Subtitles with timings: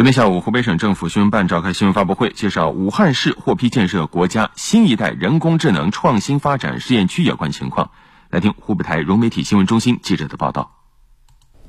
[0.00, 7.90] 昨天下午，湖北省政府新闻办召开新闻发布会，介绍武汉市获批建设国家新一代人工智能创新发展试验区有关情况。
[8.30, 10.74] 来听湖北台融媒体新闻中心记者的报道。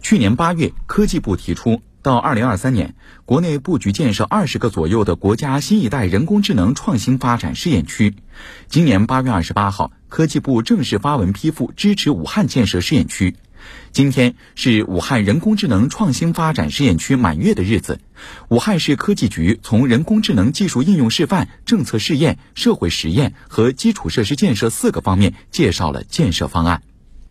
[0.02, 8.16] 去年八月，科技部提出，到二零二三年，国内布局建设二十个左右的国家新一代人工智能创新发展试验区。
[8.70, 13.36] 今年八月二十八号，科技部正式发文批复支持武汉建设试验区。
[13.92, 18.00] 今天是武汉人工智能创新发展试验区满月的日子，
[18.50, 26.84] 武汉市科技局从人工智能技术应用示范、政策试验、社会实验和基础设施建设四个方面介绍了建设方案，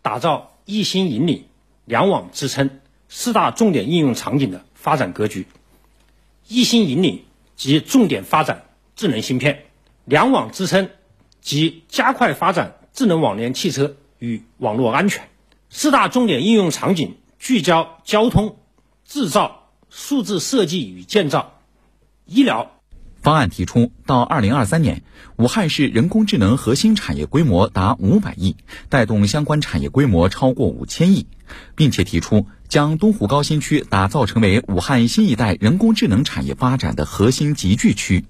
[0.02, 1.46] 打造一心引领、
[1.86, 2.68] 两网支撑
[3.08, 5.46] 四大重点应用场景的发展格局。
[6.46, 7.22] 一心引领
[7.56, 8.64] 及重点发展
[8.96, 9.62] 智能芯片，
[10.04, 10.90] 两网支撑
[11.40, 15.29] 及加快发展智能网联汽车与网络安全。
[15.72, 18.56] 四大重点应用场景聚焦交通、
[19.04, 21.60] 制造、数字设计与建造、
[22.26, 22.72] 医疗。
[23.22, 25.04] 方案提出，到二零二三年，
[25.36, 28.56] 武汉市人工智能核心产业规模达五百亿，
[28.88, 31.28] 带动相关产业规模超过五千亿，
[31.76, 38.24] 并且提出将东湖高新区打造成为武汉新一代人工智能产业发展的核心集聚区，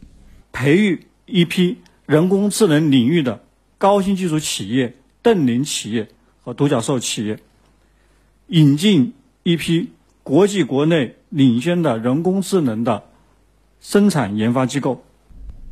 [0.52, 3.42] 培育一批人工智能领域的
[3.78, 6.10] 高新技术企业、瞪羚企业。
[6.50, 7.38] 和独角兽企业
[8.48, 9.92] 引进一批
[10.24, 13.04] 国际国内领先的人工智能的
[13.80, 15.04] 生产研发机构，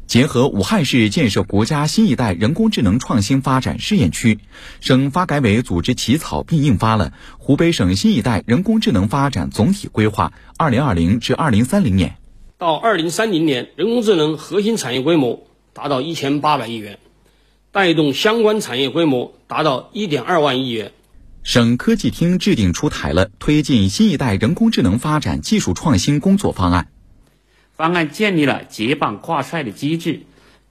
[0.07, 4.39] 结合武汉市建设国家新一代人工智能创新发展试验区，
[4.81, 12.11] 省发改委组织起草并印发了《湖北省新一代人工智能发展总体规划（二零二零至二零三零年）》。
[12.57, 17.01] 到二零三零年，人工智能核心产业规模达到一千八百亿元。
[17.71, 20.93] 带动相关产业规模达到一点二万亿元。
[21.43, 26.89] 省科技厅制定出台了推进新一代人工智能发展技术创新工作方案。
[27.75, 30.21] 方案建立了结榜挂帅的机制，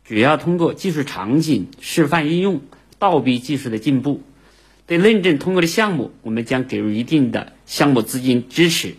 [0.03, 2.61] 主要通过技术场景示范应用、
[2.99, 4.21] 倒逼技术的进步。
[4.85, 8.95] 对认证通过的项目，我们将给予一定的项目资金支持。